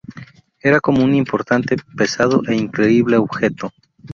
Era 0.63 0.79
como 0.79 1.03
un 1.03 1.13
importante, 1.13 1.75
pesado 1.95 2.41
e 2.47 2.55
increíble 2.55 3.17
objeto. 3.17 3.71